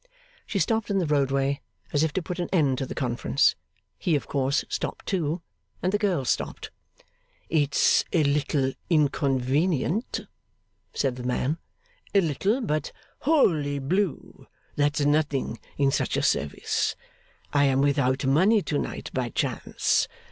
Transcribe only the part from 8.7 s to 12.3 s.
inconvenient,' said the man. 'A